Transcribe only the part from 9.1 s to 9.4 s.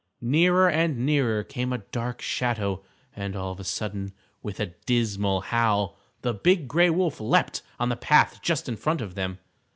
them.